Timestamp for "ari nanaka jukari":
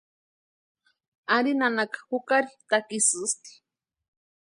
1.35-2.51